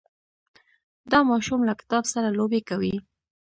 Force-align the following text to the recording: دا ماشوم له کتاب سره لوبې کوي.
دا 1.11 1.19
ماشوم 1.29 1.61
له 1.69 1.73
کتاب 1.79 2.03
سره 2.13 2.27
لوبې 2.37 2.61
کوي. 2.69 2.95